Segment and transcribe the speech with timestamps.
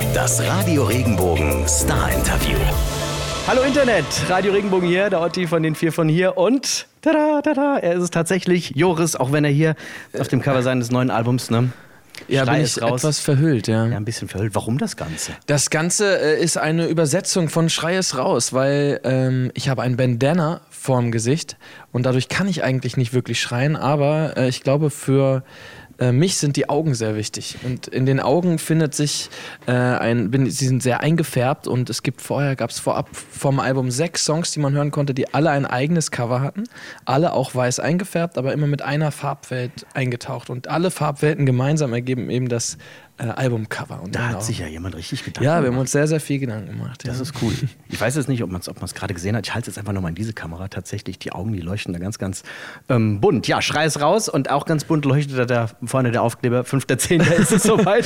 [0.00, 2.56] Das Radio Regenbogen Star Interview.
[3.46, 7.78] Hallo Internet, Radio Regenbogen hier, der Otti von den vier von hier und tada, tada,
[7.78, 9.74] er ist es tatsächlich, Joris, auch wenn er hier
[10.18, 11.70] auf dem Cover seines neuen Albums, ne?
[12.28, 13.00] Ja, Schrei bin ist ich raus.
[13.02, 13.86] etwas verhüllt, ja.
[13.86, 14.54] Ja, ein bisschen verhüllt.
[14.54, 15.32] Warum das Ganze?
[15.46, 19.96] Das Ganze äh, ist eine Übersetzung von Schrei es raus, weil ähm, ich habe ein
[19.96, 21.56] Bandana vorm Gesicht
[21.92, 25.44] und dadurch kann ich eigentlich nicht wirklich schreien, aber äh, ich glaube für
[26.00, 27.58] äh, mich sind die Augen sehr wichtig.
[27.62, 29.28] Und in den Augen findet sich
[29.66, 33.60] äh, ein, bin, sie sind sehr eingefärbt und es gibt vorher, gab es vorab vom
[33.60, 36.64] Album sechs Songs, die man hören konnte, die alle ein eigenes Cover hatten,
[37.04, 40.50] alle auch weiß eingefärbt, aber immer mit einer Farbwelt eingetaucht.
[40.50, 42.78] Und alle Farbwelten gemeinsam ergeben eben das
[43.20, 44.02] äh, Albumcover.
[44.02, 46.20] Und Da hat auch- sich ja jemand richtig Gedanken ja, wir haben uns sehr, sehr
[46.20, 47.04] viel Gedanken gemacht.
[47.04, 47.10] Ja.
[47.12, 47.52] Das ist cool.
[47.88, 49.46] Ich weiß jetzt nicht, ob man es ob man's gerade gesehen hat.
[49.46, 50.68] Ich halte es jetzt einfach nochmal in diese Kamera.
[50.68, 52.42] Tatsächlich, die Augen, die leuchten da ganz, ganz
[52.88, 53.46] ähm, bunt.
[53.48, 56.62] Ja, Schrei es raus und auch ganz bunt leuchtet da der, vorne der Aufkleber.
[56.62, 57.22] 5.10.
[57.38, 58.04] ist es soweit.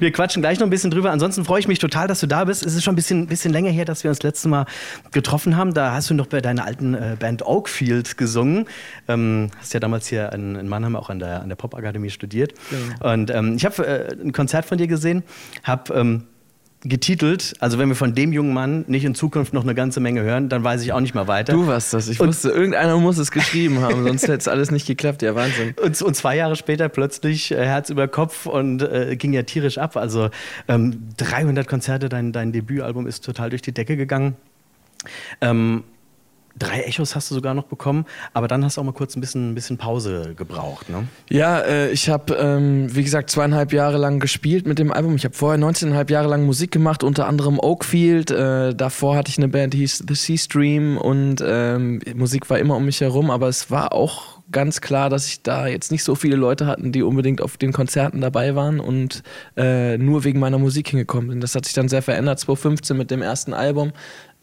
[0.00, 1.10] wir quatschen gleich noch ein bisschen drüber.
[1.10, 2.64] Ansonsten freue ich mich total, dass du da bist.
[2.64, 4.66] Es ist schon ein bisschen, bisschen länger her, dass wir uns das letzte Mal
[5.12, 5.74] getroffen haben.
[5.74, 8.66] Da hast du noch bei deiner alten äh, Band Oakfield gesungen.
[9.08, 12.54] Ähm, hast ja damals hier in, in Mannheim auch an der, an der Popakademie studiert.
[13.00, 15.22] Und ähm, ich habe äh, ein Konzert von dir gesehen,
[15.62, 16.24] habe ähm,
[16.86, 20.20] getitelt, also wenn wir von dem jungen Mann nicht in Zukunft noch eine ganze Menge
[20.20, 21.54] hören, dann weiß ich auch nicht mehr weiter.
[21.54, 22.08] Du warst das.
[22.08, 25.22] Ich Und- wusste, irgendeiner muss es geschrieben haben, sonst hätte es alles nicht geklappt.
[25.22, 25.74] Ja, Wahnsinn.
[25.82, 29.78] Und, und zwei Jahre später plötzlich äh, Herz über Kopf und äh, ging ja tierisch
[29.78, 29.96] ab.
[29.96, 30.28] Also
[30.68, 34.36] ähm, 300 Konzerte, dein, dein Debütalbum ist total durch die Decke gegangen.
[35.40, 35.84] Ähm,
[36.74, 39.20] drei Echos hast du sogar noch bekommen, aber dann hast du auch mal kurz ein
[39.20, 40.88] bisschen, ein bisschen Pause gebraucht.
[40.88, 41.06] Ne?
[41.30, 45.16] Ja, äh, ich habe, ähm, wie gesagt, zweieinhalb Jahre lang gespielt mit dem Album.
[45.16, 48.30] Ich habe vorher 19,5 Jahre lang Musik gemacht, unter anderem Oakfield.
[48.30, 52.58] Äh, davor hatte ich eine Band, die hieß The Sea Stream und ähm, Musik war
[52.58, 56.04] immer um mich herum, aber es war auch ganz klar, dass ich da jetzt nicht
[56.04, 59.22] so viele Leute hatten, die unbedingt auf den Konzerten dabei waren und
[59.56, 61.42] äh, nur wegen meiner Musik hingekommen sind.
[61.42, 63.92] Das hat sich dann sehr verändert, 2015 mit dem ersten Album.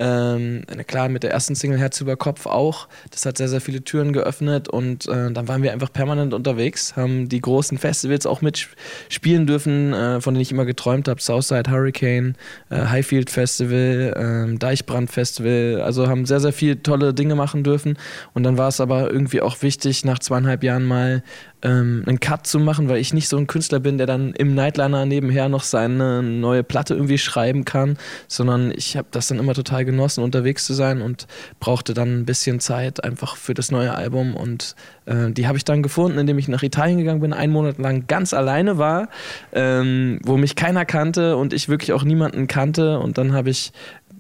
[0.04, 2.88] Ähm, klar, mit der ersten Single Herz über Kopf auch.
[3.12, 6.96] Das hat sehr, sehr viele Türen geöffnet und äh, dann waren wir einfach permanent unterwegs,
[6.96, 11.22] haben die großen Festivals auch mitspielen dürfen, äh, von denen ich immer geträumt habe.
[11.22, 12.36] Southside Hurricane,
[12.72, 15.82] äh, Highfield Festival, ähm, Deichbrand Festival.
[15.84, 17.96] Also haben sehr, sehr viele tolle Dinge machen dürfen.
[18.34, 21.22] Und dann war es aber irgendwie auch wichtig, nach zweieinhalb Jahren mal
[21.64, 24.56] ähm, einen Cut zu machen, weil ich nicht so ein Künstler bin, der dann im
[24.56, 27.98] Nightliner nebenher noch seine neue Platte irgendwie schreiben kann,
[28.28, 31.28] sondern ich habe das dann immer total genossen, unterwegs zu sein und
[31.60, 34.76] brauchte dann ein bisschen Zeit einfach für das neue Album und
[35.06, 38.08] äh, die habe ich dann gefunden, indem ich nach Italien gegangen bin, einen Monat lang
[38.08, 39.10] ganz alleine war,
[39.54, 43.72] ähm, wo mich keiner kannte und ich wirklich auch niemanden kannte und dann habe ich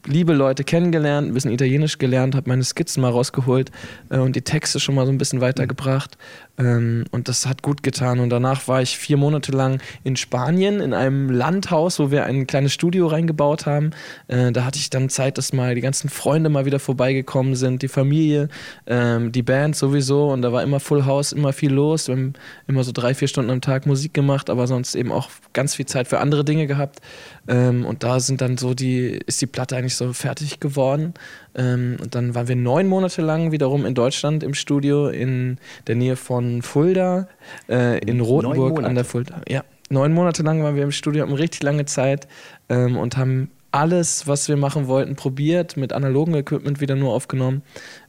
[0.06, 3.72] liebe Leute kennengelernt, ein bisschen Italienisch gelernt, habe meine Skizzen mal rausgeholt
[4.10, 6.18] äh, und die Texte schon mal so ein bisschen weitergebracht.
[6.62, 8.20] Ähm, und das hat gut getan.
[8.20, 12.46] Und danach war ich vier Monate lang in Spanien in einem Landhaus, wo wir ein
[12.46, 13.92] kleines Studio reingebaut haben.
[14.28, 17.82] Äh, da hatte ich dann Zeit, dass mal die ganzen Freunde mal wieder vorbeigekommen sind,
[17.82, 18.50] die Familie,
[18.86, 20.28] ähm, die Band sowieso.
[20.30, 22.08] Und da war immer Full House, immer viel los.
[22.08, 22.34] Wir haben
[22.68, 25.88] immer so drei, vier Stunden am Tag Musik gemacht, aber sonst eben auch ganz viel
[25.88, 27.00] Zeit für andere Dinge gehabt.
[27.48, 31.14] Ähm, und da sind dann so die, ist die Platte eigentlich so fertig geworden.
[31.56, 35.58] Ähm, und dann waren wir neun Monate lang wiederum in Deutschland im Studio in
[35.88, 37.28] der Nähe von Fulda,
[37.70, 39.42] äh, in Rothenburg an der Fulda.
[39.48, 42.28] Ja, neun Monate lang waren wir im Studio, hatten richtig lange Zeit
[42.70, 47.62] ähm, und haben alles, was wir machen wollten, probiert, mit analogem Equipment wieder nur aufgenommen.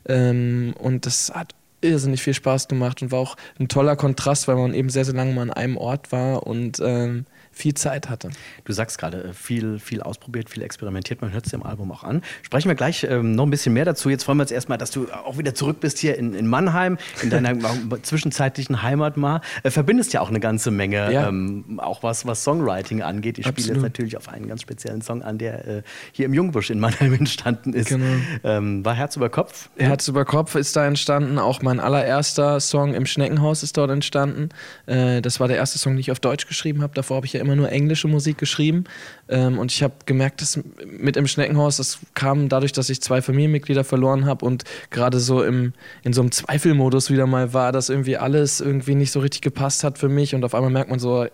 [0.09, 4.57] Ähm, und das hat irrsinnig viel Spaß gemacht und war auch ein toller Kontrast, weil
[4.57, 8.31] man eben sehr, sehr lange mal an einem Ort war und ähm, viel Zeit hatte.
[8.65, 11.21] Du sagst gerade, äh, viel, viel ausprobiert, viel experimentiert.
[11.21, 12.23] Man hört es im Album auch an.
[12.43, 14.09] Sprechen wir gleich ähm, noch ein bisschen mehr dazu.
[14.11, 16.99] Jetzt freuen wir uns erstmal, dass du auch wieder zurück bist hier in, in Mannheim,
[17.23, 17.55] in deiner
[18.03, 19.41] zwischenzeitlichen Heimat mal.
[19.63, 21.29] Äh, verbindest ja auch eine ganze Menge, Ja.
[21.29, 23.39] ähm, auch was, was Songwriting angeht.
[23.39, 25.83] Ich spiele jetzt natürlich auf einen ganz speziellen Song an, der äh,
[26.13, 27.89] hier im Jungbusch in Mannheim entstanden ist.
[27.89, 28.07] Genau.
[28.45, 29.69] Ähm, war Herz über Kopf.
[29.77, 31.39] Herz über Kopf ist da entstanden.
[31.39, 34.49] Auch mein allererster Song im Schneckenhaus ist dort entstanden.
[34.87, 36.95] Äh, das war der erste Song, den ich auf Deutsch geschrieben habe.
[36.95, 38.85] Davor habe ich ja immer nur englische Musik geschrieben.
[39.29, 43.21] Ähm, und ich habe gemerkt, dass mit im Schneckenhaus, das kam dadurch, dass ich zwei
[43.21, 47.89] Familienmitglieder verloren habe und gerade so im, in so einem Zweifelmodus wieder mal war, dass
[47.89, 50.35] irgendwie alles irgendwie nicht so richtig gepasst hat für mich.
[50.35, 51.27] Und auf einmal merkt man so,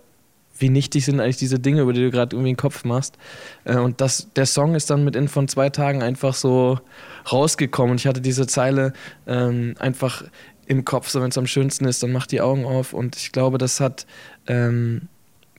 [0.59, 3.17] wie nichtig sind eigentlich diese Dinge, über die du gerade irgendwie den Kopf machst.
[3.65, 6.81] Äh, und das, der Song ist dann mit in von zwei Tagen einfach so
[7.31, 7.93] rausgekommen.
[7.93, 8.93] Und ich hatte diese Zeile
[9.27, 10.25] ähm, einfach
[10.67, 12.93] im Kopf, so wenn es am schönsten ist, dann mach die Augen auf.
[12.93, 14.07] Und ich glaube, das hat
[14.47, 15.09] ähm,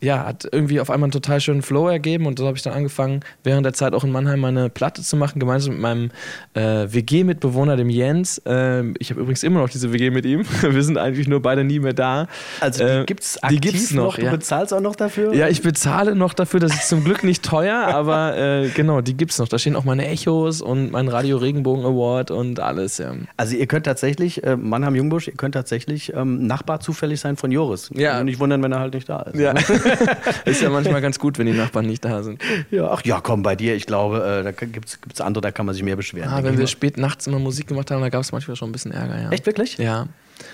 [0.02, 2.74] ja, hat irgendwie auf einmal einen total schönen Flow ergeben und so habe ich dann
[2.74, 6.12] angefangen, während der Zeit auch in Mannheim meine Platte zu machen, gemeinsam mit meinem
[6.54, 8.42] äh, WG-Mitbewohner, dem Jens.
[8.46, 10.46] Ähm, ich habe übrigens immer noch diese WG mit ihm.
[10.62, 12.28] Wir sind eigentlich nur beide nie mehr da.
[12.62, 14.32] Also die Äh, gibt es die aktiv gibt's noch, noch, du ja.
[14.32, 15.34] bezahlst auch noch dafür?
[15.34, 19.16] Ja, ich bezahle noch dafür, das ist zum Glück nicht teuer, aber äh, genau, die
[19.16, 19.48] gibt's noch.
[19.48, 23.14] Da stehen auch meine Echos und mein Radio Regenbogen Award und alles, ja.
[23.38, 27.52] Also ihr könnt tatsächlich, äh, Mannheim Jungbusch, ihr könnt tatsächlich ähm, Nachbar zufällig sein von
[27.52, 27.90] Joris.
[27.94, 28.20] Ja.
[28.20, 29.40] Und nicht wundern, wenn er halt nicht da ist.
[29.40, 29.54] Ja.
[30.46, 32.42] ist ja manchmal ganz gut, wenn die Nachbarn nicht da sind.
[32.72, 32.90] ja.
[32.90, 35.74] Ach ja, komm, bei dir, ich glaube, äh, da gibt es andere, da kann man
[35.74, 36.30] sich mehr beschweren.
[36.30, 38.72] Ah, wenn wir spät nachts immer Musik gemacht haben, da gab es manchmal schon ein
[38.72, 39.30] bisschen Ärger, ja.
[39.32, 39.78] Echt wirklich?
[39.78, 40.08] Ja.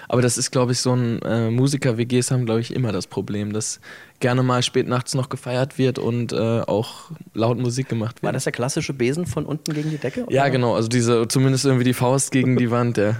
[0.08, 3.54] Aber das ist, glaube ich, so ein äh, Musiker-WGs haben, glaube ich, immer das Problem,
[3.54, 3.80] dass
[4.20, 8.36] gerne mal spät nachts noch gefeiert wird und äh, auch laut Musik gemacht War wird.
[8.36, 10.26] das der klassische Besen von unten gegen die Decke?
[10.30, 10.50] Ja, oder?
[10.52, 13.18] genau, also diese, zumindest irgendwie die Faust gegen die Wand, ja.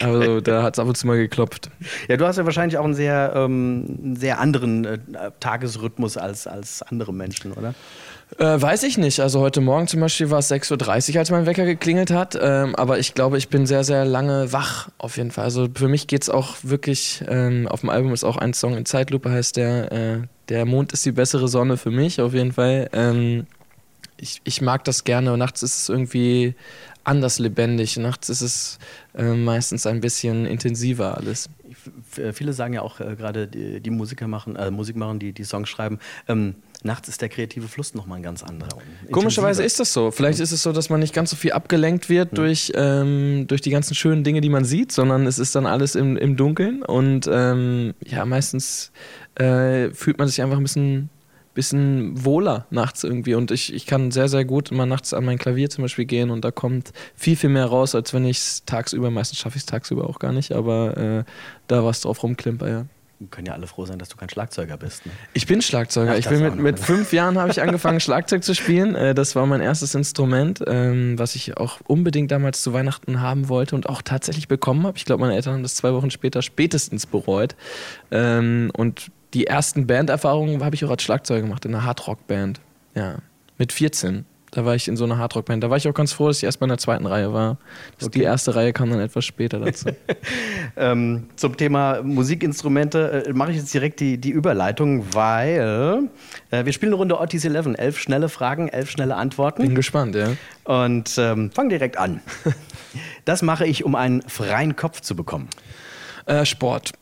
[0.00, 1.70] Also da hat es ab und zu mal geklopft.
[2.08, 4.98] Ja, du hast ja wahrscheinlich auch einen sehr, ähm, sehr anderen äh,
[5.40, 7.74] Tagesrhythmus als, als andere Menschen, oder?
[8.38, 9.20] Äh, weiß ich nicht.
[9.20, 12.36] Also heute Morgen zum Beispiel war es 6.30 Uhr, als mein Wecker geklingelt hat.
[12.40, 15.44] Ähm, aber ich glaube, ich bin sehr, sehr lange wach auf jeden Fall.
[15.44, 18.76] Also für mich geht es auch wirklich, ähm, auf dem Album ist auch ein Song
[18.76, 22.52] in Zeitlupe, heißt der, äh, der Mond ist die bessere Sonne für mich auf jeden
[22.52, 22.88] Fall.
[22.92, 23.46] Ähm,
[24.16, 25.32] ich, ich mag das gerne.
[25.32, 26.54] Und nachts ist es irgendwie
[27.04, 27.96] anders lebendig.
[27.96, 28.78] Nachts ist es
[29.14, 31.48] äh, meistens ein bisschen intensiver alles.
[32.16, 35.32] F- Viele sagen ja auch äh, gerade die, die Musiker machen, äh, Musik machen, die
[35.32, 35.98] die Songs schreiben.
[36.28, 38.78] Ähm, nachts ist der kreative Fluss nochmal ein ganz anderer.
[39.10, 40.10] Komischerweise ist das so.
[40.10, 43.62] Vielleicht ist es so, dass man nicht ganz so viel abgelenkt wird durch, ähm, durch
[43.62, 46.82] die ganzen schönen Dinge, die man sieht, sondern es ist dann alles im, im Dunkeln.
[46.82, 48.92] Und ähm, ja, meistens
[49.36, 51.08] äh, fühlt man sich einfach ein bisschen,
[51.54, 53.34] bisschen wohler nachts irgendwie.
[53.34, 56.30] Und ich, ich kann sehr, sehr gut immer nachts an mein Klavier zum Beispiel gehen
[56.30, 59.62] und da kommt viel, viel mehr raus, als wenn ich es tagsüber, meistens schaffe ich
[59.62, 61.24] es tagsüber auch gar nicht, aber äh,
[61.68, 62.86] da was drauf rumklimper, ja.
[63.30, 65.06] Können ja alle froh sein, dass du kein Schlagzeuger bist.
[65.06, 65.12] Ne?
[65.32, 66.12] Ich bin Schlagzeuger.
[66.12, 68.94] Ach, ich bin mit, mit fünf Jahren habe ich angefangen, Schlagzeug zu spielen.
[68.96, 73.48] Äh, Das war mein erstes Instrument, ähm, was ich auch unbedingt damals zu Weihnachten haben
[73.48, 74.98] wollte und auch tatsächlich bekommen habe.
[74.98, 77.54] Ich glaube, meine Eltern haben das zwei Wochen später spätestens bereut.
[78.10, 82.60] Ähm, Und die ersten Banderfahrungen habe ich auch als Schlagzeuger gemacht, in einer Hardrock-Band.
[82.94, 83.16] Ja,
[83.58, 84.24] mit 14.
[84.52, 85.64] Da war ich in so einer Hardrock-Band.
[85.64, 87.58] Da war ich auch ganz froh, dass ich erst mal in der zweiten Reihe war.
[88.14, 89.88] Die erste Reihe kam dann etwas später dazu.
[90.76, 96.08] Ähm, zum Thema Musikinstrumente äh, mache ich jetzt direkt die, die Überleitung, weil
[96.50, 97.76] äh, wir spielen eine Runde Otis 11.
[97.76, 99.74] Elf schnelle Fragen, elf schnelle Bin Antworten.
[99.76, 100.32] gespannt, ja.
[100.64, 102.20] Und ähm, fang direkt an.
[103.24, 105.48] Das mache ich, um einen freien Kopf zu bekommen.
[106.26, 106.92] Äh, Sport.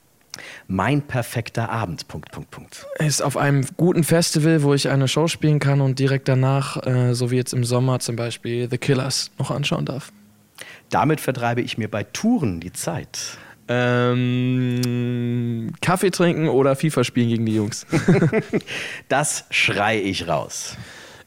[0.66, 2.08] Mein perfekter Abend.
[2.08, 2.86] Punkt, Punkt, Punkt.
[2.98, 7.14] ist auf einem guten Festival, wo ich eine Show spielen kann und direkt danach, äh,
[7.14, 10.12] so wie jetzt im Sommer zum Beispiel, The Killers noch anschauen darf.
[10.90, 13.38] Damit vertreibe ich mir bei Touren die Zeit.
[13.68, 14.80] Ähm,
[15.80, 17.86] Kaffee trinken oder FIFA spielen gegen die Jungs.
[19.08, 20.76] Das schrei ich raus.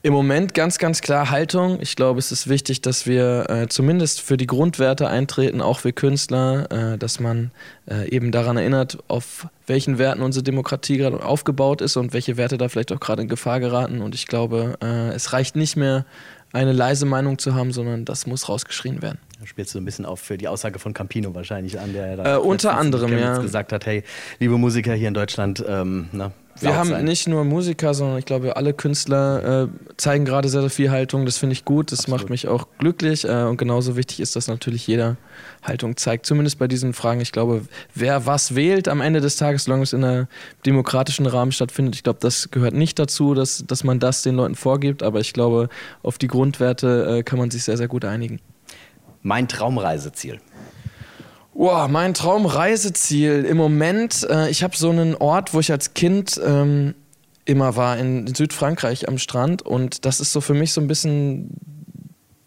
[0.06, 1.80] Im Moment ganz, ganz klar Haltung.
[1.82, 5.94] Ich glaube, es ist wichtig, dass wir äh, zumindest für die Grundwerte eintreten, auch wir
[5.94, 7.50] Künstler, äh, dass man
[7.90, 12.60] äh, eben daran erinnert, auf welchen Werten unsere Demokratie gerade aufgebaut ist und welche Werte
[12.60, 14.02] da vielleicht auch gerade in Gefahr geraten.
[14.02, 16.06] Und ich glaube, äh, es reicht nicht mehr,
[16.54, 19.18] eine leise Meinung zu haben, sondern das muss rausgeschrien werden.
[19.46, 22.38] Da spielst du ein bisschen auf für die Aussage von Campino wahrscheinlich an, der Äh,
[22.40, 23.38] unter anderem, ja.
[23.38, 24.02] gesagt hat, hey,
[24.40, 26.32] liebe Musiker hier in Deutschland, ähm, na,
[26.62, 27.06] Wir haben sein.
[27.06, 31.28] nicht nur Musiker, sondern ich glaube, alle Künstler äh, zeigen gerade sehr, sehr viel Haltung.
[31.28, 33.24] Das finde ich gut, das macht mich auch glücklich.
[33.24, 35.16] Äh, und genauso wichtig ist, dass natürlich jeder
[35.62, 36.26] Haltung zeigt.
[36.26, 37.22] Zumindest bei diesen Fragen.
[37.22, 37.62] Ich glaube,
[37.94, 40.28] wer was wählt am Ende des Tages, solange es in einem
[40.66, 44.56] demokratischen Rahmen stattfindet, ich glaube, das gehört nicht dazu, dass, dass man das den Leuten
[44.56, 45.04] vorgibt.
[45.04, 45.70] Aber ich glaube,
[46.02, 48.40] auf die Grundwerte äh, kann man sich sehr, sehr gut einigen.
[49.26, 50.40] Mein Traumreiseziel.
[51.56, 56.40] Wow, mein Traumreiseziel im Moment, äh, ich habe so einen Ort, wo ich als Kind
[56.46, 56.94] ähm,
[57.44, 59.64] immer war, in Südfrankreich am Strand.
[59.64, 61.50] Und das ist so für mich so ein bisschen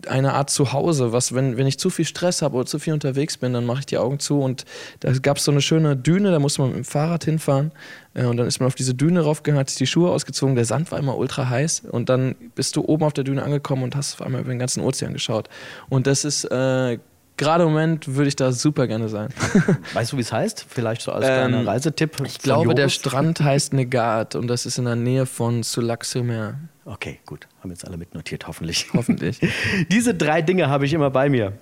[0.09, 3.37] eine Art Zuhause, was, wenn, wenn ich zu viel Stress habe oder zu viel unterwegs
[3.37, 4.65] bin, dann mache ich die Augen zu und
[5.01, 7.73] da gab es so eine schöne Düne, da musste man mit dem Fahrrad hinfahren
[8.15, 10.65] äh, und dann ist man auf diese Düne raufgegangen, hat sich die Schuhe ausgezogen, der
[10.65, 13.97] Sand war immer ultra heiß und dann bist du oben auf der Düne angekommen und
[13.97, 15.49] hast auf einmal über den ganzen Ozean geschaut.
[15.89, 16.99] Und das ist äh,
[17.39, 19.31] gerade im Moment würde ich da super gerne sein.
[19.95, 20.67] Weißt du, wie es heißt?
[20.69, 22.21] Vielleicht so als Ähm, kleiner Reisetipp.
[22.27, 22.95] Ich glaube, der Joris?
[22.95, 26.59] Strand heißt Negat und das ist in der Nähe von Sulac-sur-Mer.
[26.85, 27.47] Okay, gut.
[27.63, 28.87] Haben jetzt alle mitnotiert, hoffentlich.
[28.95, 29.41] Hoffentlich.
[29.91, 31.55] Diese drei Dinge habe ich immer bei mir.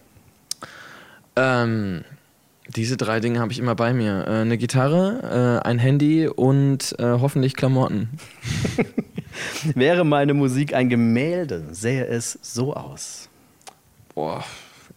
[1.36, 2.04] ähm,
[2.68, 4.24] diese drei Dinge habe ich immer bei mir.
[4.26, 8.08] Äh, eine Gitarre, äh, ein Handy und äh, hoffentlich Klamotten.
[9.74, 13.28] Wäre meine Musik ein Gemälde, sähe es so aus.
[14.16, 14.44] Boah,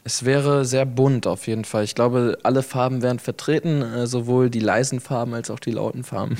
[0.03, 1.83] Es wäre sehr bunt auf jeden Fall.
[1.83, 6.03] Ich glaube, alle Farben wären vertreten, äh, sowohl die leisen Farben als auch die lauten
[6.03, 6.37] Farben.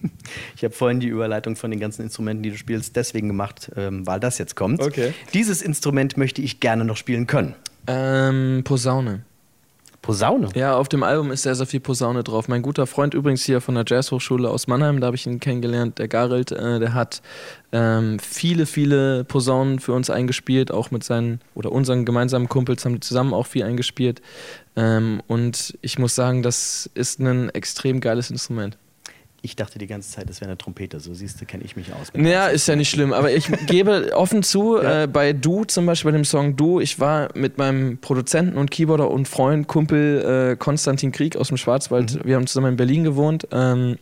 [0.56, 4.06] ich habe vorhin die Überleitung von den ganzen Instrumenten, die du spielst, deswegen gemacht, ähm,
[4.06, 4.80] weil das jetzt kommt.
[4.80, 5.12] Okay.
[5.32, 7.54] Dieses Instrument möchte ich gerne noch spielen können.
[7.86, 9.24] Ähm, Posaune.
[10.04, 10.50] Posaune?
[10.54, 12.46] Ja, auf dem Album ist sehr, sehr viel Posaune drauf.
[12.46, 15.98] Mein guter Freund übrigens hier von der Jazzhochschule aus Mannheim, da habe ich ihn kennengelernt,
[15.98, 17.22] der Garelt, äh, der hat
[17.72, 22.92] ähm, viele, viele Posaunen für uns eingespielt, auch mit seinen oder unseren gemeinsamen Kumpels haben
[22.92, 24.20] die zusammen auch viel eingespielt.
[24.76, 28.76] Ähm, und ich muss sagen, das ist ein extrem geiles Instrument.
[29.44, 30.98] Ich dachte die ganze Zeit, es wäre eine Trompete.
[31.00, 32.10] So siehst du, kenne ich mich aus.
[32.16, 33.12] Ja, ist ja nicht schlimm.
[33.12, 35.02] Aber ich gebe offen zu, ja.
[35.02, 38.70] äh, bei Du zum Beispiel, bei dem Song Du, ich war mit meinem Produzenten und
[38.70, 42.14] Keyboarder und Freund, Kumpel äh, Konstantin Krieg aus dem Schwarzwald.
[42.14, 42.20] Mhm.
[42.24, 43.46] Wir haben zusammen in Berlin gewohnt.
[43.52, 43.98] Ähm,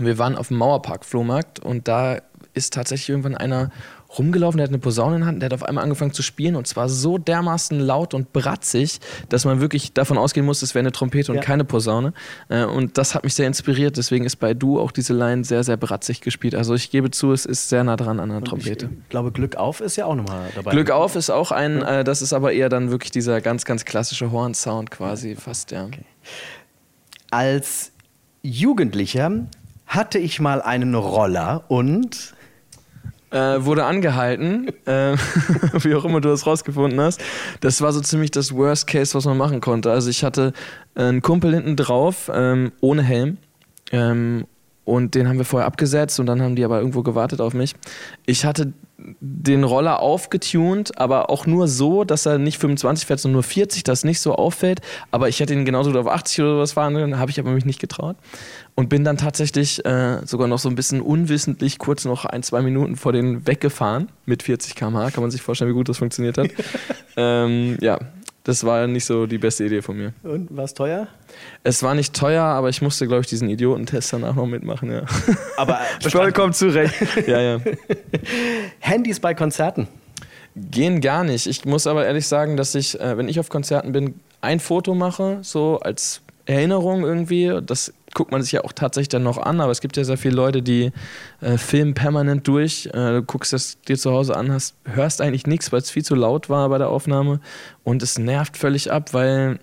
[0.00, 2.18] wir waren auf dem Mauerpark-Flohmarkt und da
[2.54, 3.70] ist tatsächlich irgendwann einer
[4.18, 6.56] rumgelaufen, der hat eine Posaune in der Hand, der hat auf einmal angefangen zu spielen
[6.56, 10.80] und zwar so dermaßen laut und bratzig, dass man wirklich davon ausgehen muss, es wäre
[10.80, 11.42] eine Trompete und ja.
[11.42, 12.12] keine Posaune.
[12.48, 15.64] Äh, und das hat mich sehr inspiriert, deswegen ist bei Du auch diese Line sehr,
[15.64, 16.54] sehr bratzig gespielt.
[16.54, 18.90] Also ich gebe zu, es ist sehr nah dran an einer Trompete.
[19.02, 20.72] Ich glaube, Glück auf ist ja auch nochmal dabei.
[20.72, 23.84] Glück auf ist auch ein, äh, das ist aber eher dann wirklich dieser ganz, ganz
[23.84, 25.84] klassische Horn-Sound quasi, fast, ja.
[25.84, 26.04] Okay.
[27.30, 27.92] Als
[28.42, 29.46] Jugendlicher
[29.86, 32.34] hatte ich mal einen Roller und
[33.32, 35.16] äh, wurde angehalten, äh,
[35.80, 37.20] wie auch immer du das rausgefunden hast.
[37.60, 39.90] Das war so ziemlich das Worst Case, was man machen konnte.
[39.90, 40.52] Also ich hatte
[40.94, 43.38] einen Kumpel hinten drauf, ähm, ohne Helm.
[43.90, 44.46] Ähm,
[44.84, 47.74] und den haben wir vorher abgesetzt und dann haben die aber irgendwo gewartet auf mich.
[48.26, 48.72] Ich hatte
[49.20, 53.82] den Roller aufgetunt, aber auch nur so, dass er nicht 25 fährt, sondern nur 40,
[53.84, 54.80] dass nicht so auffällt.
[55.10, 57.50] Aber ich hätte ihn genauso gut auf 80 oder was fahren können, habe ich aber
[57.50, 58.16] mich nicht getraut.
[58.74, 62.62] Und bin dann tatsächlich äh, sogar noch so ein bisschen unwissentlich kurz noch ein, zwei
[62.62, 65.10] Minuten vor den weggefahren mit 40 km/h.
[65.10, 66.48] Kann man sich vorstellen, wie gut das funktioniert hat.
[67.16, 67.98] ähm, ja,
[68.44, 70.12] das war nicht so die beste Idee von mir.
[70.22, 71.06] Und war es teuer?
[71.62, 75.04] Es war nicht teuer, aber ich musste, glaube ich, diesen Idiotentest danach noch mitmachen, ja.
[75.56, 76.94] Aber vollkommen zurecht.
[77.26, 77.60] ja, ja.
[78.80, 79.86] Handys bei Konzerten?
[80.56, 81.46] Gehen gar nicht.
[81.46, 84.94] Ich muss aber ehrlich sagen, dass ich, äh, wenn ich auf Konzerten bin, ein Foto
[84.94, 87.60] mache, so als Erinnerung irgendwie.
[87.64, 90.18] Das guckt man sich ja auch tatsächlich dann noch an, aber es gibt ja sehr
[90.18, 90.92] viele Leute, die
[91.40, 92.86] äh, filmen permanent durch.
[92.86, 96.04] Äh, du guckst das dir zu Hause an, hast, hörst eigentlich nichts, weil es viel
[96.04, 97.40] zu laut war bei der Aufnahme
[97.84, 99.58] und es nervt völlig ab, weil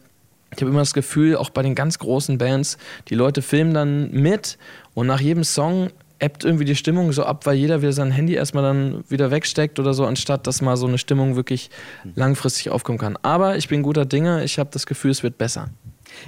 [0.56, 2.77] ich habe immer das Gefühl, auch bei den ganz großen Bands,
[3.10, 4.58] die Leute filmen dann mit
[4.96, 5.89] und nach jedem Song
[6.20, 9.79] ebbt irgendwie die Stimmung so ab, weil jeder wieder sein Handy erstmal dann wieder wegsteckt
[9.79, 11.70] oder so, anstatt dass mal so eine Stimmung wirklich
[12.15, 13.18] langfristig aufkommen kann.
[13.22, 15.70] Aber ich bin guter Dinge, ich habe das Gefühl, es wird besser.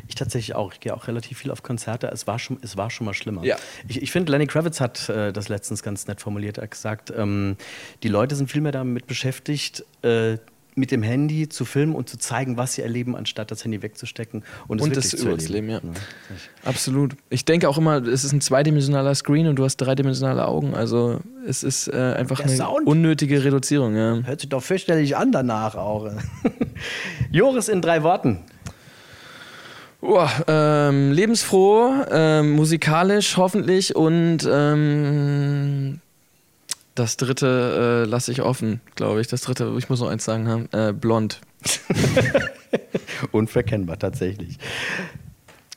[0.07, 0.73] Ich tatsächlich auch.
[0.73, 2.07] Ich gehe auch relativ viel auf Konzerte.
[2.07, 3.43] Es war schon, es war schon mal schlimmer.
[3.43, 3.57] Ja.
[3.88, 6.57] Ich, ich finde, Lenny Kravitz hat äh, das letztens ganz nett formuliert.
[6.57, 7.57] Er hat gesagt, ähm,
[8.03, 10.38] die Leute sind viel mehr damit beschäftigt, äh,
[10.75, 14.43] mit dem Handy zu filmen und zu zeigen, was sie erleben, anstatt das Handy wegzustecken
[14.67, 15.69] und, und das zu erleben.
[15.69, 15.77] Ja.
[15.77, 15.91] ja.
[16.63, 17.15] Absolut.
[17.29, 20.73] Ich denke auch immer, es ist ein zweidimensionaler Screen und du hast dreidimensionale Augen.
[20.73, 23.95] Also es ist äh, einfach Der eine Sound unnötige Reduzierung.
[23.95, 24.21] Ja.
[24.23, 26.09] Hört sich doch fürchterlich an danach auch.
[27.31, 28.39] Joris in drei Worten.
[30.03, 36.01] Oh, ähm, lebensfroh, ähm, musikalisch hoffentlich und ähm,
[36.96, 39.27] das dritte äh, lasse ich offen, glaube ich.
[39.27, 41.39] Das dritte, ich muss noch eins sagen haben, äh, blond.
[43.31, 44.58] Unverkennbar tatsächlich.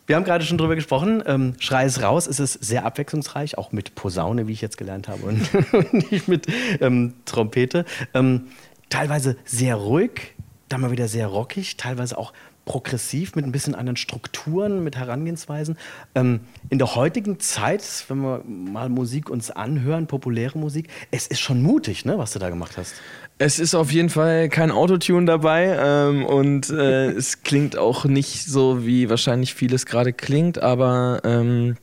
[0.06, 1.22] Wir haben gerade schon drüber gesprochen.
[1.26, 2.26] Ähm, Schrei es raus.
[2.26, 6.46] Es ist sehr abwechslungsreich, auch mit Posaune, wie ich jetzt gelernt habe, und nicht mit
[6.80, 7.84] ähm, Trompete.
[8.14, 8.48] Ähm,
[8.88, 10.34] teilweise sehr ruhig,
[10.68, 12.32] dann mal wieder sehr rockig, teilweise auch
[12.64, 15.76] progressiv mit ein bisschen anderen Strukturen, mit Herangehensweisen.
[16.14, 16.40] Ähm,
[16.70, 21.62] in der heutigen Zeit, wenn wir mal Musik uns anhören, populäre Musik, es ist schon
[21.62, 22.94] mutig, ne, was du da gemacht hast.
[23.36, 28.44] Es ist auf jeden Fall kein Autotune dabei ähm, und äh, es klingt auch nicht
[28.44, 31.76] so, wie wahrscheinlich vieles gerade klingt, aber ähm,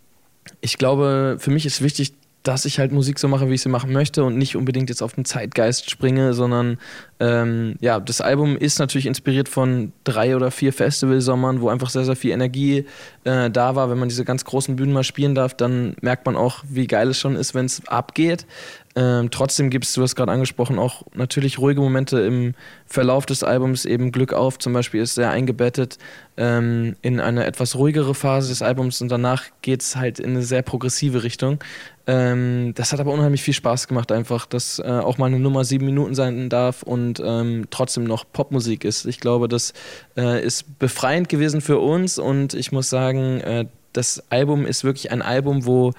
[0.61, 3.69] ich glaube, für mich ist wichtig, dass ich halt Musik so mache, wie ich sie
[3.69, 6.79] machen möchte und nicht unbedingt jetzt auf den Zeitgeist springe, sondern
[7.21, 12.03] ähm, ja, das Album ist natürlich inspiriert von drei oder vier Festivalsommern, wo einfach sehr,
[12.03, 12.85] sehr viel Energie
[13.25, 13.91] äh, da war.
[13.91, 17.09] Wenn man diese ganz großen Bühnen mal spielen darf, dann merkt man auch, wie geil
[17.09, 18.47] es schon ist, wenn es abgeht.
[18.95, 22.55] Ähm, trotzdem gibt es, du hast gerade angesprochen, auch natürlich ruhige Momente im
[22.87, 23.85] Verlauf des Albums.
[23.85, 25.97] Eben Glück auf zum Beispiel ist sehr eingebettet
[26.37, 30.43] ähm, in eine etwas ruhigere Phase des Albums und danach geht es halt in eine
[30.43, 31.59] sehr progressive Richtung.
[32.07, 35.63] Ähm, das hat aber unheimlich viel Spaß gemacht, einfach, dass äh, auch mal eine Nummer
[35.63, 39.05] sieben Minuten sein darf und ähm, trotzdem noch Popmusik ist.
[39.05, 39.73] Ich glaube, das
[40.15, 45.11] äh, ist befreiend gewesen für uns und ich muss sagen, äh, das Album ist wirklich
[45.11, 45.91] ein Album, wo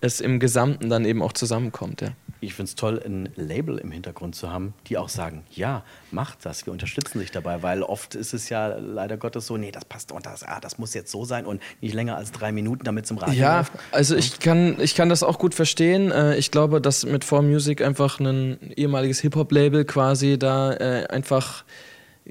[0.00, 2.00] es im Gesamten dann eben auch zusammenkommt.
[2.00, 2.08] Ja.
[2.40, 6.44] Ich finde es toll, ein Label im Hintergrund zu haben, die auch sagen, ja, macht
[6.44, 9.84] das, wir unterstützen dich dabei, weil oft ist es ja leider Gottes so, nee, das
[9.84, 12.84] passt und das, ah, das muss jetzt so sein und nicht länger als drei Minuten,
[12.84, 13.72] damit es im Radio Ja, läuft.
[13.92, 16.10] also ich kann, ich kann das auch gut verstehen.
[16.12, 21.64] Äh, Ich glaube, dass mit 4Music einfach ein ehemaliges Hip-Hop-Label quasi da äh, einfach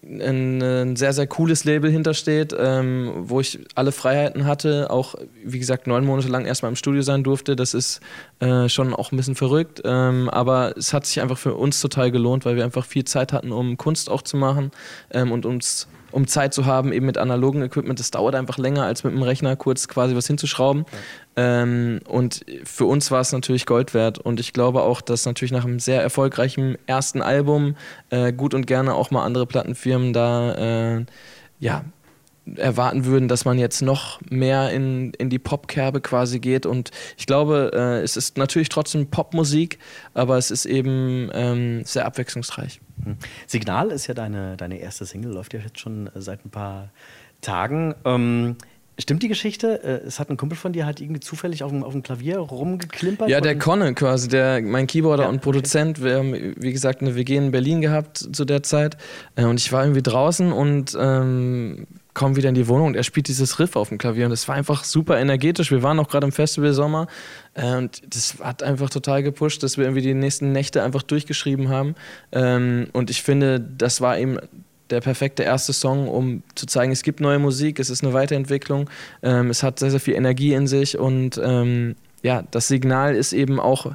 [0.04, 5.60] ein, ein sehr, sehr cooles Label hintersteht, ähm, wo ich alle Freiheiten hatte, auch wie
[5.60, 7.56] gesagt neun Monate lang erstmal im Studio sein durfte.
[7.56, 8.02] Das ist
[8.40, 12.12] äh, schon auch ein bisschen verrückt, ähm, aber es hat sich einfach für uns total
[12.12, 14.72] gelohnt, weil wir einfach viel Zeit hatten, um Kunst auch zu machen
[15.12, 18.00] ähm, und uns um Zeit zu haben, eben mit analogen Equipment.
[18.00, 20.86] Das dauert einfach länger, als mit dem Rechner kurz quasi was hinzuschrauben.
[21.36, 24.18] Ähm, und für uns war es natürlich Gold wert.
[24.18, 27.76] Und ich glaube auch, dass natürlich nach einem sehr erfolgreichen ersten Album
[28.12, 31.06] äh, gut und gerne auch mal andere Plattenfirmen da äh,
[31.60, 31.84] ja,
[32.56, 36.66] erwarten würden, dass man jetzt noch mehr in, in die Popkerbe quasi geht.
[36.66, 39.80] Und ich glaube, äh, es ist natürlich trotzdem Popmusik,
[40.14, 42.80] aber es ist eben ähm, sehr abwechslungsreich.
[43.04, 43.18] Hm.
[43.48, 46.90] Signal ist ja deine, deine erste Single, läuft ja jetzt schon äh, seit ein paar
[47.42, 47.96] Tagen.
[48.06, 48.56] Ähm,
[48.98, 49.84] Stimmt die Geschichte?
[49.84, 52.38] Äh, Es hat ein Kumpel von dir halt irgendwie zufällig auf dem, auf dem Klavier
[52.38, 53.28] rumgeklimpert?
[53.28, 55.44] Ja, der Conne quasi, der, mein Keyboarder Ja, und okay.
[55.44, 56.02] Produzent.
[56.02, 58.96] Wir haben, wie gesagt, eine WG in Berlin gehabt zu der Zeit.
[59.36, 63.04] Äh, Und ich war irgendwie draußen und ähm, komme wieder in die Wohnung und er
[63.04, 64.26] spielt dieses Riff auf dem Klavier.
[64.26, 65.70] Und das war einfach super energetisch.
[65.70, 67.06] Wir waren auch gerade im Festival Sommer
[67.54, 71.70] äh, und das hat einfach total gepusht, dass wir irgendwie die nächsten Nächte einfach durchgeschrieben
[71.70, 71.94] haben.
[72.32, 74.40] Ähm, Und ich finde, das war eben
[74.90, 78.90] der perfekte erste Song, um zu zeigen, es gibt neue Musik, es ist eine Weiterentwicklung,
[79.24, 83.34] ähm, es hat sehr, sehr viel Energie in sich und ähm, ja, das Signal ist
[83.34, 83.92] eben auch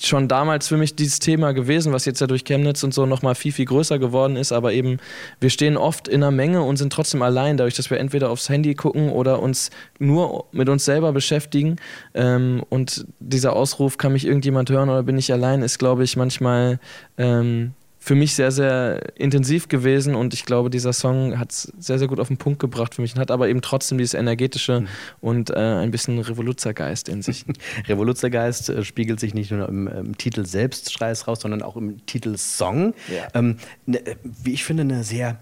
[0.00, 3.34] schon damals für mich dieses Thema gewesen, was jetzt ja durch Chemnitz und so nochmal
[3.34, 4.96] viel, viel größer geworden ist, aber eben
[5.38, 8.48] wir stehen oft in einer Menge und sind trotzdem allein, dadurch, dass wir entweder aufs
[8.48, 11.76] Handy gucken oder uns nur mit uns selber beschäftigen.
[12.14, 16.16] Ähm, und dieser Ausruf, kann mich irgendjemand hören oder bin ich allein, ist, glaube ich,
[16.16, 16.80] manchmal
[17.18, 17.74] ähm,
[18.08, 22.08] für mich sehr, sehr intensiv gewesen und ich glaube, dieser Song hat es sehr, sehr
[22.08, 24.86] gut auf den Punkt gebracht für mich und hat aber eben trotzdem dieses energetische
[25.20, 27.44] und äh, ein bisschen Revoluzergeist in sich.
[27.86, 31.76] Revoluzergeist äh, spiegelt sich nicht nur im, im Titel selbst Schrei es raus, sondern auch
[31.76, 32.94] im Titelsong.
[33.14, 33.28] Ja.
[33.34, 35.38] Ähm, ne, äh, wie ich finde, eine sehr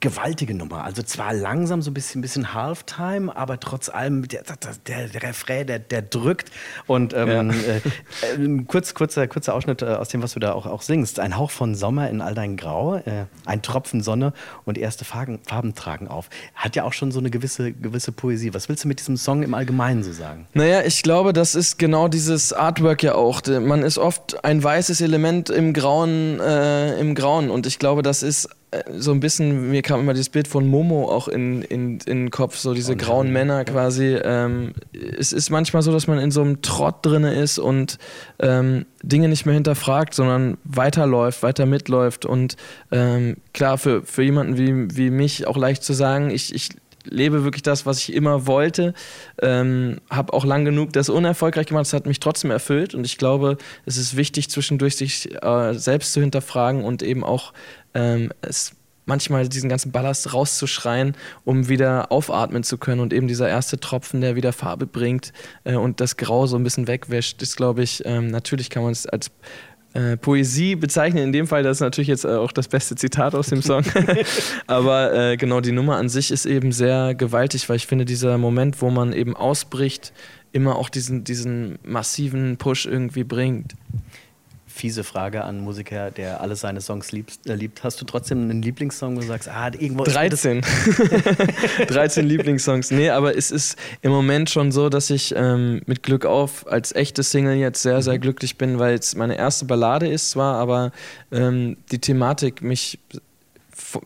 [0.00, 0.84] gewaltige Nummer.
[0.84, 4.42] Also zwar langsam, so ein bisschen, bisschen Halftime, aber trotz allem, der,
[4.86, 6.50] der, der, Refrain, der, der drückt.
[6.86, 10.66] Und ähm, äh, äh, kurz, kurzer, kurzer Ausschnitt äh, aus dem, was du da auch,
[10.66, 11.20] auch singst.
[11.20, 14.32] Ein Hauch von Sommer in all dein Grau, äh, ein Tropfen Sonne
[14.64, 16.28] und erste Farben, Farben tragen auf.
[16.54, 18.54] Hat ja auch schon so eine gewisse, gewisse Poesie.
[18.54, 20.46] Was willst du mit diesem Song im Allgemeinen so sagen?
[20.54, 23.42] Naja, ich glaube, das ist genau dieses Artwork ja auch.
[23.46, 27.50] Man ist oft ein weißes Element im Grauen, äh, im Grauen.
[27.50, 28.48] Und ich glaube, das ist
[28.98, 32.30] so ein bisschen, mir kam immer dieses Bild von Momo auch in, in, in den
[32.30, 34.18] Kopf, so diese grauen Männer quasi.
[34.22, 37.98] Ähm, es ist manchmal so, dass man in so einem Trott drinne ist und
[38.40, 42.26] ähm, Dinge nicht mehr hinterfragt, sondern weiterläuft, weiter mitläuft.
[42.26, 42.56] Und
[42.92, 46.70] ähm, klar, für, für jemanden wie, wie mich auch leicht zu sagen, ich, ich
[47.10, 48.94] lebe wirklich das, was ich immer wollte.
[49.40, 51.86] Ähm, habe auch lang genug das unerfolgreich gemacht.
[51.86, 56.12] Es hat mich trotzdem erfüllt und ich glaube, es ist wichtig, zwischendurch sich äh, selbst
[56.12, 57.52] zu hinterfragen und eben auch
[57.94, 58.72] ähm, es
[59.08, 63.00] manchmal diesen ganzen Ballast rauszuschreien, um wieder aufatmen zu können.
[63.00, 65.32] Und eben dieser erste Tropfen, der wieder Farbe bringt
[65.64, 68.92] äh, und das Grau so ein bisschen wegwäscht, ist, glaube ich, ähm, natürlich kann man
[68.92, 69.30] es als
[69.98, 71.24] äh, Poesie bezeichnen.
[71.24, 73.82] In dem Fall, das ist natürlich jetzt äh, auch das beste Zitat aus dem Song.
[74.66, 78.38] Aber äh, genau, die Nummer an sich ist eben sehr gewaltig, weil ich finde, dieser
[78.38, 80.12] Moment, wo man eben ausbricht,
[80.52, 83.74] immer auch diesen, diesen massiven Push irgendwie bringt.
[84.78, 87.82] Fiese Frage an einen Musiker, der alle seine Songs liebst, äh, liebt.
[87.82, 90.62] Hast du trotzdem einen Lieblingssong, wo du sagst, ah, irgendwo ist mir das 13.
[91.88, 92.92] 13 Lieblingssongs.
[92.92, 96.94] Nee, aber es ist im Moment schon so, dass ich ähm, mit Glück auf als
[96.94, 100.92] echte Single jetzt sehr, sehr glücklich bin, weil es meine erste Ballade ist zwar, aber
[101.32, 103.00] ähm, die Thematik mich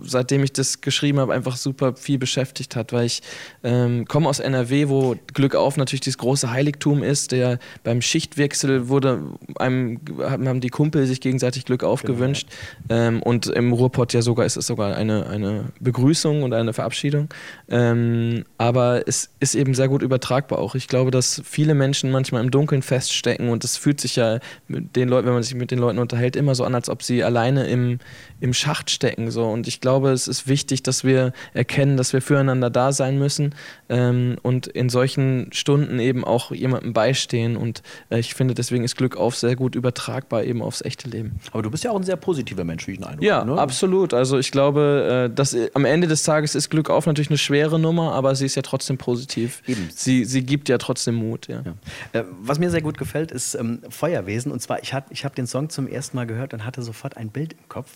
[0.00, 3.22] seitdem ich das geschrieben habe, einfach super viel beschäftigt hat, weil ich
[3.62, 8.88] ähm, komme aus NRW, wo Glück auf natürlich dieses große Heiligtum ist, der beim Schichtwechsel
[8.88, 9.22] wurde
[9.56, 12.48] einem haben die Kumpel sich gegenseitig Glück auf gewünscht
[12.88, 17.28] ähm, und im Ruhrpott ja sogar ist es sogar eine, eine Begrüßung und eine Verabschiedung,
[17.68, 20.74] ähm, aber es ist eben sehr gut übertragbar auch.
[20.74, 24.96] Ich glaube, dass viele Menschen manchmal im Dunkeln feststecken und es fühlt sich ja mit
[24.96, 27.24] den Leuten, wenn man sich mit den Leuten unterhält, immer so an, als ob sie
[27.24, 27.98] alleine im,
[28.42, 32.20] im Schacht stecken so und ich glaube, es ist wichtig, dass wir erkennen, dass wir
[32.20, 33.54] füreinander da sein müssen
[33.88, 37.56] ähm, und in solchen Stunden eben auch jemandem beistehen.
[37.56, 41.38] Und äh, ich finde, deswegen ist Glück auf sehr gut übertragbar eben aufs echte Leben.
[41.52, 43.44] Aber du bist ja auch ein sehr positiver Mensch, wie ich den Eindruck Ja.
[43.44, 43.56] Ne?
[43.56, 44.12] absolut.
[44.12, 47.38] Also ich glaube, äh, dass, äh, am Ende des Tages ist Glück auf natürlich eine
[47.38, 49.62] schwere Nummer, aber sie ist ja trotzdem positiv.
[49.68, 49.88] Eben.
[49.94, 51.46] Sie, sie gibt ja trotzdem Mut.
[51.46, 51.62] Ja.
[51.64, 52.20] Ja.
[52.20, 54.50] Äh, was mir sehr gut gefällt, ist ähm, Feuerwesen.
[54.50, 57.16] Und zwar, ich, hat, ich habe den Song zum ersten Mal gehört und hatte sofort
[57.16, 57.92] ein Bild im Kopf.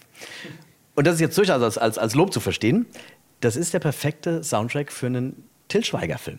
[0.94, 2.86] Und das ist jetzt durchaus als, als, als Lob zu verstehen.
[3.40, 6.38] Das ist der perfekte Soundtrack für einen Till Schweiger-Film.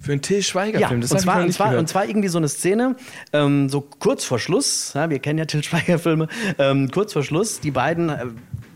[0.00, 2.28] Für einen Till Schweiger-Film, Ja, das und ich zwar, noch und, zwar, und zwar irgendwie
[2.28, 2.96] so eine Szene,
[3.32, 6.26] ähm, so kurz vor Schluss, ja, wir kennen ja Till Schweiger-Filme,
[6.58, 8.26] ähm, kurz vor Schluss, die beiden äh,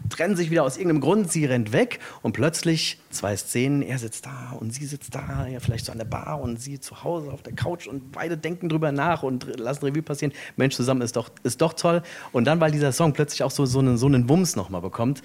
[0.09, 4.27] trennen sich wieder aus irgendeinem Grund, sie rennt weg und plötzlich zwei Szenen, er sitzt
[4.27, 7.31] da und sie sitzt da, ja, vielleicht so an der Bar und sie zu Hause
[7.33, 10.33] auf der Couch und beide denken drüber nach und lassen Revue passieren.
[10.57, 12.03] Mensch, zusammen ist doch, ist doch toll.
[12.33, 15.23] Und dann, weil dieser Song plötzlich auch so, so, einen, so einen Wumms nochmal bekommt,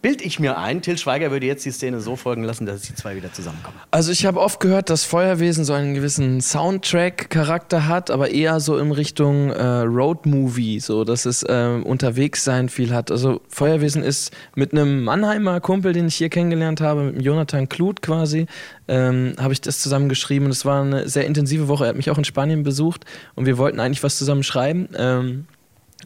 [0.00, 2.94] bild ich mir ein, Till Schweiger würde jetzt die Szene so folgen lassen, dass die
[2.94, 3.76] zwei wieder zusammenkommen.
[3.90, 8.78] Also ich habe oft gehört, dass Feuerwesen so einen gewissen Soundtrack-Charakter hat, aber eher so
[8.78, 13.10] in Richtung äh, Road-Movie, so dass es äh, unterwegs sein viel hat.
[13.10, 18.02] Also Feuerwesen ist mit einem Mannheimer Kumpel, den ich hier kennengelernt habe, mit Jonathan Kluth
[18.02, 18.46] quasi,
[18.86, 21.84] ähm, habe ich das zusammen geschrieben und es war eine sehr intensive Woche.
[21.84, 25.46] Er hat mich auch in Spanien besucht und wir wollten eigentlich was zusammen schreiben ähm,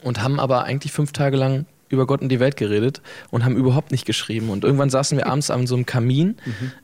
[0.03, 3.57] und haben aber eigentlich fünf Tage lang über Gott und die Welt geredet und haben
[3.57, 4.51] überhaupt nicht geschrieben.
[4.51, 6.37] Und irgendwann saßen wir abends an so einem Kamin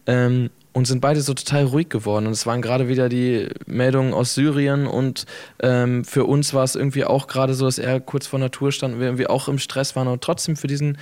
[0.07, 2.27] ähm, und sind beide so total ruhig geworden.
[2.27, 5.27] Und es waren gerade wieder die Meldungen aus Syrien und
[5.61, 8.95] ähm, für uns war es irgendwie auch gerade so, dass er kurz vor Natur stand
[8.95, 10.09] und wir irgendwie auch im Stress waren.
[10.09, 10.99] Und trotzdem für diesen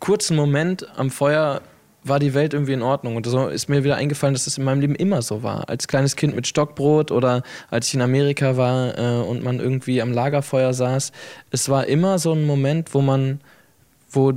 [0.00, 1.60] kurzen Moment am Feuer
[2.02, 3.16] war die Welt irgendwie in Ordnung.
[3.16, 5.68] Und so ist mir wieder eingefallen, dass das in meinem Leben immer so war.
[5.68, 10.00] Als kleines Kind mit Stockbrot oder als ich in Amerika war äh, und man irgendwie
[10.00, 11.12] am Lagerfeuer saß.
[11.50, 13.40] Es war immer so ein Moment, wo man,
[14.10, 14.34] wo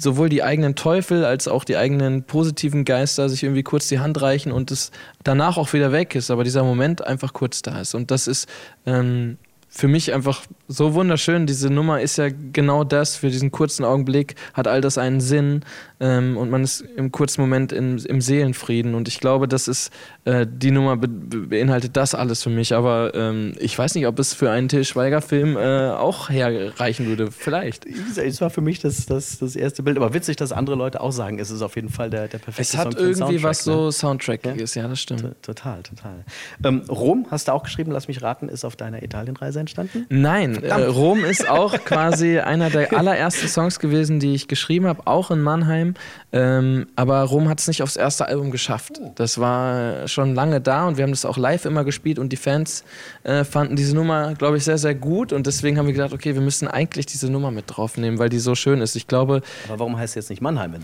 [0.00, 4.20] sowohl die eigenen Teufel als auch die eigenen positiven Geister sich irgendwie kurz die Hand
[4.20, 4.90] reichen und es
[5.24, 7.94] danach auch wieder weg ist, aber dieser Moment einfach kurz da ist.
[7.94, 8.46] Und das ist
[8.84, 11.46] ähm, für mich einfach so wunderschön.
[11.46, 15.62] Diese Nummer ist ja genau das, für diesen kurzen Augenblick hat all das einen Sinn
[16.00, 18.94] ähm, und man ist im kurzen Moment in, im Seelenfrieden.
[18.94, 19.90] Und ich glaube, das ist,
[20.24, 22.74] äh, die Nummer be beinhaltet das alles für mich.
[22.74, 27.30] Aber ähm, ich weiß nicht, ob es für einen Till Schweiger-Film äh, auch herreichen würde.
[27.30, 27.84] Vielleicht.
[28.16, 29.98] Es war für mich das, das, das erste Bild.
[29.98, 32.62] Aber witzig, dass andere Leute auch sagen, es ist auf jeden Fall der, der perfekte
[32.62, 33.82] Es hat Song irgendwie was Soundtrack, ne?
[33.84, 35.20] so Soundtrackiges, ja, das stimmt.
[35.22, 36.24] T- Total, total.
[36.64, 40.06] Ähm, Rom, hast du auch geschrieben, lass mich raten, ist auf deiner Italienreise entstanden?
[40.08, 45.06] Nein, äh, Rom ist auch quasi einer der allerersten Songs gewesen, die ich geschrieben habe,
[45.06, 45.94] auch in Mannheim.
[46.32, 49.00] Ähm, aber Rom hat es nicht aufs erste Album geschafft.
[49.14, 52.36] Das war schon lange da und wir haben das auch live immer gespielt und die
[52.36, 52.84] Fans
[53.22, 56.34] äh, fanden diese Nummer, glaube ich, sehr, sehr gut und deswegen haben wir gedacht, okay,
[56.34, 58.96] wir müssen eigentlich diese Nummer mit draufnehmen, weil die so schön ist.
[58.96, 60.74] Ich glaube, Aber warum heißt es jetzt nicht Mannheim?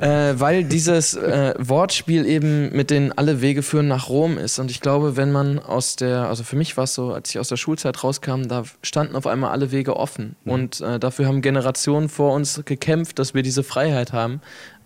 [0.00, 4.58] Äh, weil dieses äh, Wortspiel eben mit den alle Wege führen nach Rom ist.
[4.58, 7.38] Und ich glaube, wenn man aus der, also für mich war es so, als ich
[7.38, 10.36] aus der Schulzeit rauskam, da standen auf einmal alle Wege offen.
[10.44, 14.40] Und äh, dafür haben Generationen vor uns gekämpft, dass wir diese Freiheit haben.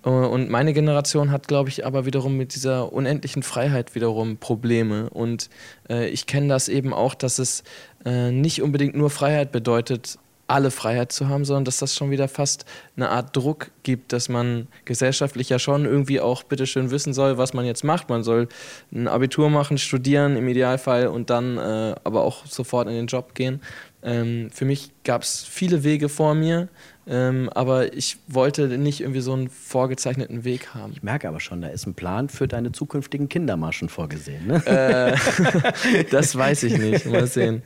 [0.04, 5.08] Äh, Und meine Generation hat, glaube ich, aber wiederum mit dieser unendlichen Freiheit wiederum Probleme.
[5.10, 5.48] Und
[5.88, 7.62] äh, ich kenne das eben auch, dass es
[8.04, 10.18] äh, nicht unbedingt nur Freiheit bedeutet,
[10.52, 12.64] alle Freiheit zu haben, sondern dass das schon wieder fast
[12.96, 17.54] eine Art Druck gibt, dass man gesellschaftlich ja schon irgendwie auch bitteschön wissen soll, was
[17.54, 18.10] man jetzt macht.
[18.10, 18.48] Man soll
[18.92, 23.34] ein Abitur machen, studieren im Idealfall und dann äh, aber auch sofort in den Job
[23.34, 23.60] gehen.
[24.02, 26.68] Ähm, für mich gab es viele Wege vor mir,
[27.06, 30.92] ähm, aber ich wollte nicht irgendwie so einen vorgezeichneten Weg haben.
[30.92, 34.46] Ich merke aber schon, da ist ein Plan für deine zukünftigen Kindermarschen vorgesehen.
[34.46, 34.66] Ne?
[34.66, 37.06] Äh, das weiß ich nicht.
[37.06, 37.62] Mal sehen.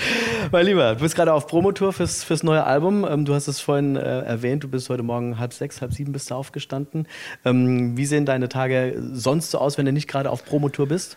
[0.50, 3.06] Mein Lieber, du bist gerade auf Promotour fürs, fürs neue Album.
[3.08, 6.12] Ähm, du hast es vorhin äh, erwähnt, du bist heute Morgen halb sechs, halb sieben
[6.12, 7.06] bist du aufgestanden.
[7.44, 11.16] Ähm, wie sehen deine Tage sonst so aus, wenn du nicht gerade auf Promotour bist?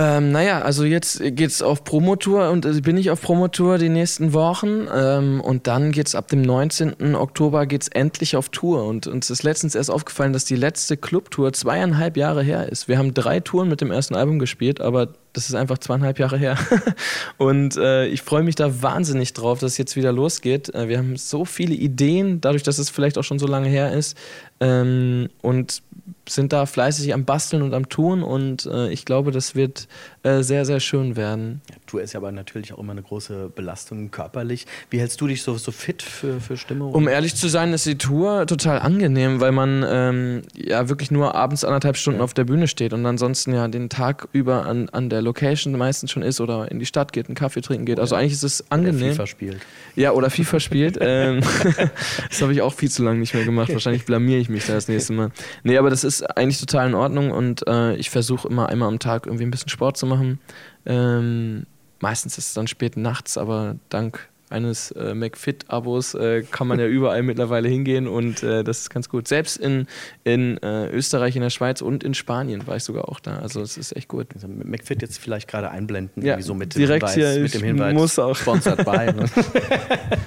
[0.00, 4.32] Ähm, naja, also jetzt geht's auf Promotour und äh, bin ich auf Promotour die nächsten
[4.32, 7.16] Wochen ähm, und dann geht's ab dem 19.
[7.16, 11.52] Oktober geht's endlich auf Tour und uns ist letztens erst aufgefallen, dass die letzte Clubtour
[11.52, 12.86] zweieinhalb Jahre her ist.
[12.86, 16.38] Wir haben drei Touren mit dem ersten Album gespielt, aber das ist einfach zweieinhalb Jahre
[16.38, 16.58] her
[17.38, 20.74] und äh, ich freue mich da wahnsinnig drauf, dass es jetzt wieder losgeht.
[20.74, 23.92] Äh, wir haben so viele Ideen, dadurch, dass es vielleicht auch schon so lange her
[23.92, 24.16] ist
[24.60, 25.82] ähm, und
[26.28, 29.88] sind da fleißig am Basteln und am Tun und äh, ich glaube, das wird
[30.22, 31.62] äh, sehr, sehr schön werden.
[31.88, 34.66] Ja, Tour ist ja aber natürlich auch immer eine große Belastung körperlich.
[34.90, 36.84] Wie hältst du dich so, so fit für, für Stimme?
[36.84, 41.34] Um ehrlich zu sein, ist die Tour total angenehm, weil man ähm, ja wirklich nur
[41.34, 45.08] abends anderthalb Stunden auf der Bühne steht und ansonsten ja den Tag über an, an,
[45.08, 47.98] der, Location meistens schon ist oder in die Stadt geht, einen Kaffee trinken geht.
[47.98, 49.12] Also eigentlich ist es angenehm.
[49.12, 49.58] FIFA spielt.
[49.96, 50.98] Ja, oder FIFA spielt.
[51.00, 51.40] ähm,
[52.28, 53.72] das habe ich auch viel zu lange nicht mehr gemacht.
[53.72, 55.30] Wahrscheinlich blamier ich mich da das nächste Mal.
[55.62, 58.98] Nee, aber das ist eigentlich total in Ordnung und äh, ich versuche immer einmal am
[58.98, 60.38] Tag irgendwie ein bisschen Sport zu machen.
[60.86, 61.66] Ähm,
[62.00, 66.86] meistens ist es dann spät nachts, aber dank eines äh, McFit-Abos äh, kann man ja
[66.88, 69.28] überall mittlerweile hingehen und äh, das ist ganz gut.
[69.28, 69.86] Selbst in,
[70.24, 73.36] in äh, Österreich, in der Schweiz und in Spanien war ich sogar auch da.
[73.38, 74.28] Also es ist echt gut.
[74.34, 77.54] Also McFit jetzt vielleicht gerade einblenden, Ja, irgendwie so mit direkt dem Hinweis, hier, mit
[77.54, 78.34] dem Hinweis muss auch.
[78.34, 79.12] sponsored by.
[79.12, 79.26] Ne?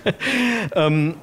[0.75, 1.15] ähm,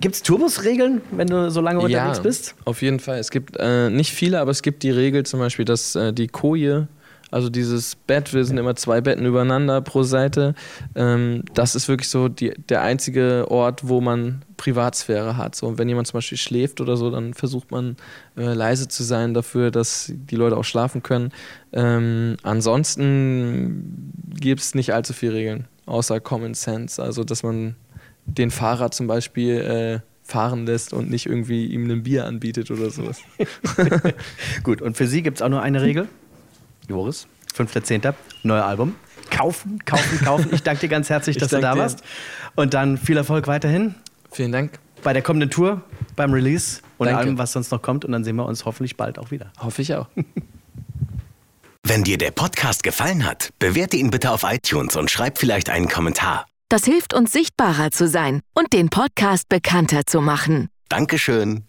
[0.00, 2.54] Gibt es Turbusregeln, wenn du so lange unterwegs bist?
[2.64, 3.18] Auf jeden Fall.
[3.18, 6.28] Es gibt äh, nicht viele, aber es gibt die Regel zum Beispiel, dass äh, die
[6.28, 6.86] Koje,
[7.30, 10.54] also dieses Bett, wir sind immer zwei Betten übereinander pro Seite,
[10.94, 15.54] ähm, das ist wirklich so die, der einzige Ort, wo man Privatsphäre hat.
[15.54, 17.96] So, und wenn jemand zum Beispiel schläft oder so, dann versucht man
[18.36, 21.32] äh, leise zu sein dafür, dass die Leute auch schlafen können.
[21.72, 27.02] Ähm, ansonsten gibt es nicht allzu viele Regeln, außer Common Sense.
[27.02, 27.76] Also, dass man
[28.26, 32.90] den Fahrer zum Beispiel äh, fahren lässt und nicht irgendwie ihm ein Bier anbietet oder
[32.90, 33.20] sowas.
[34.62, 36.06] Gut, und für sie gibt es auch nur eine Regel.
[36.88, 38.94] Joris, 5.10., neuer Album.
[39.30, 40.48] Kaufen, kaufen, kaufen.
[40.52, 41.80] Ich danke dir ganz herzlich, Ich dass du da dir.
[41.80, 42.02] warst.
[42.56, 43.94] Und dann viel Erfolg weiterhin
[44.32, 44.78] Vielen Dank.
[45.02, 45.82] bei der kommenden Tour,
[46.16, 47.20] beim Release und Danke.
[47.20, 48.04] allem, was sonst noch kommt.
[48.04, 49.52] Und dann sehen wir uns hoffentlich bald auch wieder.
[49.58, 50.08] Hoffe ich auch.
[51.84, 55.88] Wenn dir der Podcast gefallen hat, bewerte ihn bitte auf iTunes und schreib vielleicht einen
[55.88, 56.46] Kommentar.
[56.68, 60.68] Das hilft uns sichtbarer zu sein und den Podcast bekannter zu machen.
[60.90, 61.67] Dankeschön.